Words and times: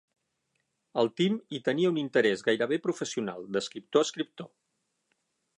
El 1.01 1.11
Tim 1.21 1.35
hi 1.51 1.59
tenia 1.67 1.91
un 1.95 2.01
interès 2.05 2.43
gairebé 2.49 2.81
professional, 2.87 3.47
d'escriptor 3.57 4.07
a 4.07 4.11
escriptor. 4.11 4.53